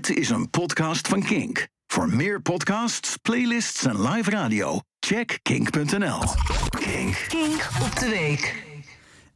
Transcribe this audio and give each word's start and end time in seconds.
Dit 0.00 0.16
is 0.16 0.30
een 0.30 0.50
podcast 0.50 1.08
van 1.08 1.22
Kink. 1.22 1.68
Voor 1.86 2.08
meer 2.08 2.42
podcasts, 2.42 3.16
playlists 3.16 3.84
en 3.84 4.08
live 4.08 4.30
radio, 4.30 4.80
check 5.00 5.38
kink.nl. 5.42 6.18
Kink. 6.68 7.24
Kink 7.28 7.68
op 7.82 7.98
de 7.98 8.08
week. 8.08 8.64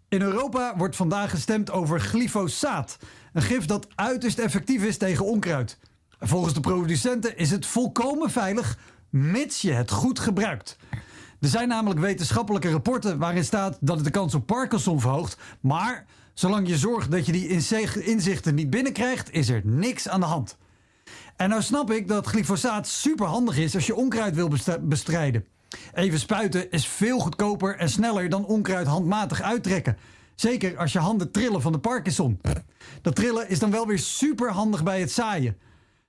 In 0.09 0.23
Europa 0.23 0.77
wordt 0.77 0.97
vandaag 0.97 1.31
gestemd 1.31 1.71
over 1.71 2.01
glyfosaat. 2.01 2.99
Een 3.33 3.43
gif 3.43 3.65
dat 3.65 3.89
uiterst 3.95 4.39
effectief 4.39 4.85
is 4.85 4.99
tegen 4.99 5.25
onkruid. 5.25 5.79
Volgens 6.21 6.55
de 6.55 6.61
producenten 6.61 7.37
is 7.37 7.51
het 7.51 7.67
volkomen 7.67 8.31
veilig, 8.31 8.79
mits 9.11 9.61
je 9.61 9.73
het 9.73 9.91
goed 9.91 10.19
gebruikt. 10.19 10.77
Er 11.41 11.49
zijn 11.49 11.69
namelijk 11.69 12.01
wetenschappelijke 12.01 12.71
rapporten 12.71 13.19
waarin 13.19 13.45
staat 13.45 13.79
dat 13.81 13.97
het 13.97 14.05
de 14.05 14.11
kans 14.11 14.35
op 14.35 14.47
Parkinson 14.47 15.01
verhoogt. 15.01 15.37
Maar 15.61 16.07
zolang 16.35 16.69
je 16.69 16.77
zorgt 16.77 17.11
dat 17.11 17.27
je 17.27 17.33
die 17.33 17.49
inzichten 18.05 18.55
niet 18.55 18.71
binnenkrijgt, 18.71 19.33
is 19.33 19.49
er 19.49 19.61
niks 19.65 20.09
aan 20.09 20.21
de 20.21 20.27
hand. 20.27 20.57
En 21.37 21.49
nou 21.49 21.63
snap 21.63 21.91
ik 21.91 22.09
dat 22.09 22.27
glyfosaat 22.27 22.87
super 22.87 23.27
handig 23.27 23.59
is 23.59 23.75
als 23.75 23.87
je 23.87 23.95
onkruid 23.95 24.35
wil 24.35 24.51
bestrijden. 24.81 25.47
Even 25.95 26.19
spuiten 26.19 26.71
is 26.71 26.87
veel 26.87 27.19
goedkoper 27.19 27.77
en 27.77 27.89
sneller 27.89 28.29
dan 28.29 28.47
onkruid 28.47 28.87
handmatig 28.87 29.43
uittrekken. 29.43 29.97
Zeker 30.35 30.79
als 30.79 30.93
je 30.93 30.99
handen 30.99 31.31
trillen 31.31 31.63
van 31.63 31.73
de 31.73 31.79
Parkinson. 31.79 32.41
Dat 33.03 33.15
trillen 33.15 33.49
is 33.49 33.59
dan 33.59 33.71
wel 33.71 33.87
weer 33.87 33.99
super 33.99 34.51
handig 34.51 34.83
bij 34.83 35.01
het 35.01 35.13
zaaien. 35.13 35.59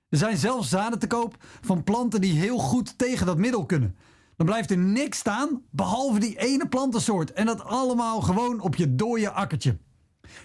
Er 0.08 0.18
zijn 0.18 0.36
zelfs 0.36 0.68
zaden 0.68 0.98
te 0.98 1.06
koop 1.06 1.36
van 1.60 1.84
planten 1.84 2.20
die 2.20 2.38
heel 2.38 2.58
goed 2.58 2.98
tegen 2.98 3.26
dat 3.26 3.38
middel 3.38 3.66
kunnen. 3.66 3.96
Dan 4.36 4.46
blijft 4.46 4.70
er 4.70 4.78
niks 4.78 5.18
staan 5.18 5.62
behalve 5.70 6.18
die 6.18 6.38
ene 6.38 6.68
plantensoort. 6.68 7.32
En 7.32 7.46
dat 7.46 7.64
allemaal 7.64 8.20
gewoon 8.20 8.60
op 8.60 8.74
je 8.74 8.94
dode 8.94 9.30
akkertje. 9.30 9.78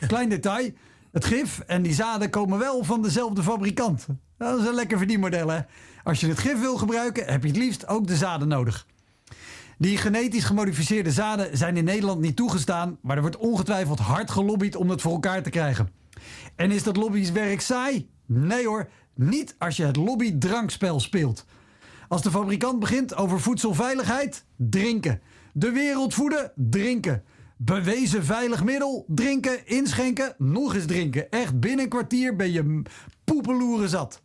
Klein 0.07 0.29
detail. 0.29 0.71
Het 1.11 1.25
gif 1.25 1.59
en 1.59 1.81
die 1.81 1.93
zaden 1.93 2.29
komen 2.29 2.59
wel 2.59 2.83
van 2.83 3.01
dezelfde 3.01 3.43
fabrikant. 3.43 4.07
Dat 4.37 4.59
is 4.59 4.65
een 4.65 4.73
lekker 4.73 4.97
verdienmodel, 4.97 5.47
hè? 5.47 5.59
Als 6.03 6.19
je 6.19 6.27
het 6.27 6.39
gif 6.39 6.59
wil 6.59 6.77
gebruiken, 6.77 7.25
heb 7.25 7.41
je 7.41 7.47
het 7.47 7.57
liefst 7.57 7.87
ook 7.87 8.07
de 8.07 8.15
zaden 8.15 8.47
nodig. 8.47 8.87
Die 9.77 9.97
genetisch 9.97 10.43
gemodificeerde 10.43 11.11
zaden 11.11 11.57
zijn 11.57 11.77
in 11.77 11.83
Nederland 11.83 12.21
niet 12.21 12.35
toegestaan, 12.35 12.97
maar 13.01 13.15
er 13.15 13.21
wordt 13.21 13.37
ongetwijfeld 13.37 13.99
hard 13.99 14.31
gelobbyd 14.31 14.75
om 14.75 14.89
het 14.89 15.01
voor 15.01 15.11
elkaar 15.11 15.43
te 15.43 15.49
krijgen. 15.49 15.89
En 16.55 16.71
is 16.71 16.83
dat 16.83 16.97
lobbywerk 16.97 17.61
saai? 17.61 18.09
Nee 18.25 18.67
hoor, 18.67 18.89
niet 19.15 19.55
als 19.57 19.77
je 19.77 19.85
het 19.85 19.95
lobbydrankspel 19.95 20.99
speelt. 20.99 21.45
Als 22.07 22.21
de 22.21 22.31
fabrikant 22.31 22.79
begint 22.79 23.15
over 23.15 23.39
voedselveiligheid, 23.39 24.45
drinken. 24.55 25.21
De 25.53 25.71
wereld 25.71 26.13
voeden, 26.13 26.51
drinken. 26.55 27.23
Bewezen 27.63 28.25
veilig 28.25 28.63
middel, 28.63 29.05
drinken, 29.07 29.67
inschenken, 29.67 30.35
nog 30.37 30.75
eens 30.75 30.85
drinken. 30.85 31.31
Echt 31.31 31.59
binnen 31.59 31.79
een 31.79 31.89
kwartier 31.89 32.35
ben 32.35 32.51
je 32.51 32.81
poepeloeren 33.23 33.89
zat. 33.89 34.21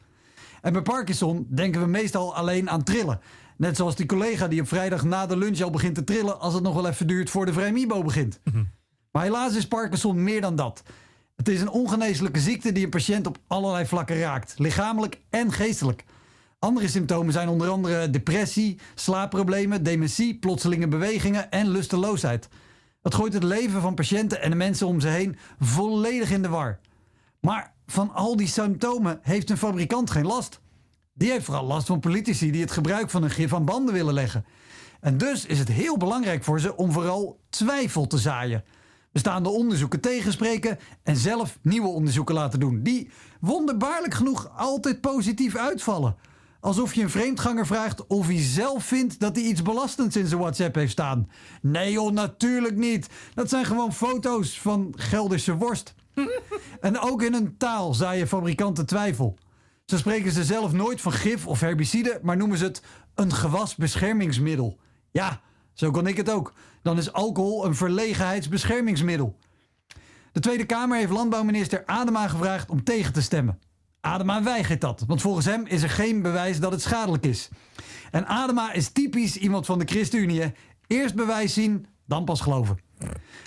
En 0.62 0.72
bij 0.72 0.82
Parkinson 0.82 1.46
denken 1.50 1.80
we 1.80 1.86
meestal 1.86 2.34
alleen 2.34 2.70
aan 2.70 2.82
trillen. 2.82 3.20
Net 3.56 3.76
zoals 3.76 3.96
die 3.96 4.06
collega 4.06 4.48
die 4.48 4.60
op 4.60 4.68
vrijdag 4.68 5.04
na 5.04 5.26
de 5.26 5.36
lunch 5.36 5.60
al 5.60 5.70
begint 5.70 5.94
te 5.94 6.04
trillen 6.04 6.40
als 6.40 6.54
het 6.54 6.62
nog 6.62 6.74
wel 6.74 6.88
even 6.88 7.06
duurt 7.06 7.30
voor 7.30 7.46
de 7.46 7.52
Vrijmibo 7.52 8.02
begint. 8.02 8.40
Mhm. 8.44 8.64
Maar 9.12 9.22
helaas 9.22 9.56
is 9.56 9.68
Parkinson 9.68 10.22
meer 10.22 10.40
dan 10.40 10.56
dat. 10.56 10.82
Het 11.36 11.48
is 11.48 11.60
een 11.60 11.70
ongeneeslijke 11.70 12.40
ziekte 12.40 12.72
die 12.72 12.84
een 12.84 12.90
patiënt 12.90 13.26
op 13.26 13.38
allerlei 13.46 13.86
vlakken 13.86 14.18
raakt, 14.18 14.54
lichamelijk 14.58 15.20
en 15.30 15.52
geestelijk. 15.52 16.04
Andere 16.58 16.88
symptomen 16.88 17.32
zijn 17.32 17.48
onder 17.48 17.68
andere 17.68 18.10
depressie, 18.10 18.78
slaapproblemen, 18.94 19.82
dementie, 19.82 20.38
plotselinge 20.38 20.88
bewegingen 20.88 21.50
en 21.50 21.68
lusteloosheid. 21.68 22.48
Het 23.06 23.14
gooit 23.14 23.32
het 23.32 23.42
leven 23.42 23.80
van 23.80 23.94
patiënten 23.94 24.42
en 24.42 24.50
de 24.50 24.56
mensen 24.56 24.86
om 24.86 25.00
ze 25.00 25.08
heen 25.08 25.36
volledig 25.60 26.30
in 26.30 26.42
de 26.42 26.48
war. 26.48 26.78
Maar 27.40 27.72
van 27.86 28.14
al 28.14 28.36
die 28.36 28.46
symptomen 28.46 29.18
heeft 29.22 29.50
een 29.50 29.56
fabrikant 29.56 30.10
geen 30.10 30.26
last. 30.26 30.60
Die 31.12 31.30
heeft 31.30 31.44
vooral 31.44 31.64
last 31.64 31.86
van 31.86 32.00
politici 32.00 32.50
die 32.50 32.60
het 32.60 32.70
gebruik 32.70 33.10
van 33.10 33.22
een 33.22 33.30
gif 33.30 33.54
aan 33.54 33.64
banden 33.64 33.94
willen 33.94 34.14
leggen. 34.14 34.44
En 35.00 35.18
dus 35.18 35.46
is 35.46 35.58
het 35.58 35.68
heel 35.68 35.96
belangrijk 35.96 36.44
voor 36.44 36.60
ze 36.60 36.76
om 36.76 36.92
vooral 36.92 37.40
twijfel 37.48 38.06
te 38.06 38.18
zaaien. 38.18 38.64
Bestaande 39.12 39.48
onderzoeken 39.48 40.00
tegenspreken 40.00 40.78
en 41.02 41.16
zelf 41.16 41.58
nieuwe 41.62 41.88
onderzoeken 41.88 42.34
laten 42.34 42.60
doen. 42.60 42.82
Die 42.82 43.10
wonderbaarlijk 43.40 44.14
genoeg 44.14 44.50
altijd 44.56 45.00
positief 45.00 45.56
uitvallen. 45.56 46.16
Alsof 46.66 46.94
je 46.94 47.02
een 47.02 47.10
vreemdganger 47.10 47.66
vraagt 47.66 48.06
of 48.06 48.26
hij 48.26 48.42
zelf 48.42 48.84
vindt 48.84 49.20
dat 49.20 49.36
hij 49.36 49.44
iets 49.44 49.62
belastends 49.62 50.16
in 50.16 50.26
zijn 50.26 50.40
WhatsApp 50.40 50.74
heeft 50.74 50.92
staan. 50.92 51.30
Nee 51.62 51.92
joh, 51.92 52.12
natuurlijk 52.12 52.76
niet. 52.76 53.08
Dat 53.34 53.48
zijn 53.48 53.64
gewoon 53.64 53.92
foto's 53.92 54.60
van 54.60 54.94
Gelderse 54.96 55.56
worst. 55.56 55.94
en 56.80 56.98
ook 56.98 57.22
in 57.22 57.34
een 57.34 57.56
taal 57.56 57.94
zaaien 57.94 58.28
fabrikanten 58.28 58.86
twijfel. 58.86 59.38
Zo 59.84 59.96
spreken 59.96 60.32
ze 60.32 60.44
zelf 60.44 60.72
nooit 60.72 61.00
van 61.00 61.12
gif 61.12 61.46
of 61.46 61.60
herbicide, 61.60 62.18
maar 62.22 62.36
noemen 62.36 62.58
ze 62.58 62.64
het 62.64 62.82
een 63.14 63.32
gewasbeschermingsmiddel. 63.32 64.78
Ja, 65.10 65.40
zo 65.72 65.90
kon 65.90 66.06
ik 66.06 66.16
het 66.16 66.30
ook. 66.30 66.52
Dan 66.82 66.98
is 66.98 67.12
alcohol 67.12 67.64
een 67.64 67.74
verlegenheidsbeschermingsmiddel. 67.74 69.36
De 70.32 70.40
Tweede 70.40 70.66
Kamer 70.66 70.98
heeft 70.98 71.12
landbouwminister 71.12 71.82
Adema 71.86 72.28
gevraagd 72.28 72.70
om 72.70 72.84
tegen 72.84 73.12
te 73.12 73.22
stemmen. 73.22 73.58
Adema 74.00 74.42
weigert 74.42 74.80
dat, 74.80 75.04
want 75.06 75.20
volgens 75.20 75.46
hem 75.46 75.66
is 75.66 75.82
er 75.82 75.90
geen 75.90 76.22
bewijs 76.22 76.60
dat 76.60 76.72
het 76.72 76.82
schadelijk 76.82 77.26
is. 77.26 77.48
En 78.10 78.26
Adema 78.26 78.72
is 78.72 78.88
typisch 78.88 79.36
iemand 79.36 79.66
van 79.66 79.78
de 79.78 79.84
ChristenUnie. 79.84 80.52
Eerst 80.86 81.14
bewijs 81.14 81.54
zien, 81.54 81.86
dan 82.06 82.24
pas 82.24 82.40
geloven. 82.40 82.78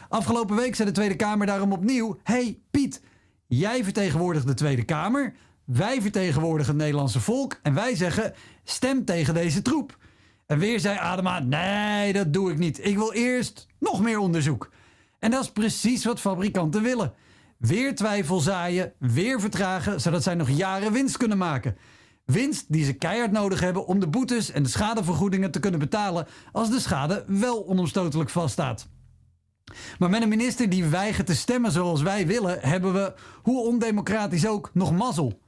Afgelopen 0.09 0.55
week 0.55 0.75
zei 0.75 0.87
de 0.87 0.93
Tweede 0.93 1.15
Kamer 1.15 1.47
daarom 1.47 1.71
opnieuw: 1.71 2.17
hey 2.23 2.59
Piet, 2.71 3.01
jij 3.47 3.83
vertegenwoordigt 3.83 4.47
de 4.47 4.53
Tweede 4.53 4.83
Kamer. 4.83 5.33
Wij 5.65 6.01
vertegenwoordigen 6.01 6.73
het 6.73 6.81
Nederlandse 6.81 7.19
volk. 7.19 7.59
En 7.63 7.73
wij 7.73 7.95
zeggen: 7.95 8.33
stem 8.63 9.05
tegen 9.05 9.33
deze 9.33 9.61
troep. 9.61 9.97
En 10.45 10.59
weer 10.59 10.79
zei 10.79 10.97
Adema: 10.97 11.39
nee, 11.39 12.13
dat 12.13 12.33
doe 12.33 12.51
ik 12.51 12.57
niet. 12.57 12.85
Ik 12.85 12.97
wil 12.97 13.13
eerst 13.13 13.67
nog 13.79 14.01
meer 14.01 14.17
onderzoek. 14.17 14.69
En 15.19 15.31
dat 15.31 15.43
is 15.43 15.51
precies 15.51 16.05
wat 16.05 16.19
fabrikanten 16.19 16.81
willen. 16.81 17.13
Weer 17.59 17.95
twijfel 17.95 18.39
zaaien, 18.39 18.93
weer 18.99 19.39
vertragen, 19.39 20.01
zodat 20.01 20.23
zij 20.23 20.35
nog 20.35 20.49
jaren 20.49 20.91
winst 20.91 21.17
kunnen 21.17 21.37
maken. 21.37 21.77
Winst 22.25 22.65
die 22.67 22.85
ze 22.85 22.93
keihard 22.93 23.31
nodig 23.31 23.59
hebben 23.59 23.85
om 23.85 23.99
de 23.99 24.07
boetes 24.07 24.51
en 24.51 24.63
de 24.63 24.69
schadevergoedingen 24.69 25.51
te 25.51 25.59
kunnen 25.59 25.79
betalen 25.79 26.27
als 26.51 26.69
de 26.69 26.79
schade 26.79 27.23
wel 27.27 27.67
onomstotelijk 27.67 28.29
vaststaat. 28.29 28.87
Maar 29.99 30.09
met 30.09 30.21
een 30.21 30.29
minister 30.29 30.69
die 30.69 30.85
weigert 30.85 31.27
te 31.27 31.35
stemmen 31.35 31.71
zoals 31.71 32.01
wij 32.01 32.27
willen, 32.27 32.59
hebben 32.61 32.93
we, 32.93 33.13
hoe 33.43 33.65
ondemocratisch 33.67 34.47
ook, 34.47 34.69
nog 34.73 34.91
mazzel. 34.91 35.39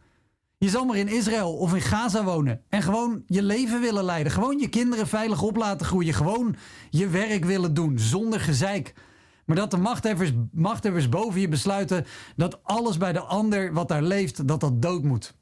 Je 0.57 0.69
zal 0.69 0.85
maar 0.85 0.97
in 0.97 1.07
Israël 1.07 1.53
of 1.53 1.73
in 1.73 1.81
Gaza 1.81 2.23
wonen 2.23 2.61
en 2.69 2.81
gewoon 2.81 3.23
je 3.25 3.43
leven 3.43 3.81
willen 3.81 4.03
leiden. 4.03 4.31
Gewoon 4.31 4.59
je 4.59 4.69
kinderen 4.69 5.07
veilig 5.07 5.41
op 5.41 5.55
laten 5.55 5.85
groeien. 5.85 6.13
Gewoon 6.13 6.55
je 6.89 7.07
werk 7.07 7.45
willen 7.45 7.73
doen 7.73 7.99
zonder 7.99 8.39
gezeik. 8.39 8.93
Maar 9.45 9.55
dat 9.55 9.71
de 9.71 9.77
machthebbers, 9.77 10.31
machthebbers 10.51 11.09
boven 11.09 11.41
je 11.41 11.47
besluiten 11.47 12.05
dat 12.35 12.59
alles 12.63 12.97
bij 12.97 13.13
de 13.13 13.19
ander 13.19 13.73
wat 13.73 13.87
daar 13.87 14.03
leeft, 14.03 14.47
dat 14.47 14.59
dat 14.59 14.81
dood 14.81 15.03
moet. 15.03 15.33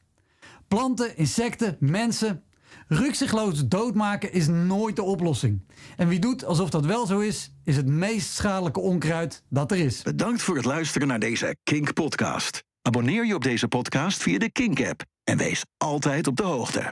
Planten, 0.67 1.17
insecten, 1.17 1.77
mensen. 1.79 2.43
Rukzichtloos 2.87 3.67
doodmaken 3.67 4.33
is 4.33 4.47
nooit 4.47 4.95
de 4.95 5.03
oplossing. 5.03 5.61
En 5.97 6.07
wie 6.07 6.19
doet 6.19 6.45
alsof 6.45 6.69
dat 6.69 6.85
wel 6.85 7.05
zo 7.05 7.19
is, 7.19 7.51
is 7.63 7.75
het 7.75 7.87
meest 7.87 8.29
schadelijke 8.33 8.79
onkruid 8.79 9.43
dat 9.49 9.71
er 9.71 9.77
is. 9.77 10.01
Bedankt 10.01 10.41
voor 10.41 10.55
het 10.55 10.65
luisteren 10.65 11.07
naar 11.07 11.19
deze 11.19 11.55
Kink-podcast. 11.63 12.63
Abonneer 12.81 13.25
je 13.25 13.35
op 13.35 13.43
deze 13.43 13.67
podcast 13.67 14.21
via 14.21 14.37
de 14.37 14.51
Kink-app 14.51 15.03
en 15.23 15.37
wees 15.37 15.65
altijd 15.77 16.27
op 16.27 16.35
de 16.35 16.43
hoogte. 16.43 16.83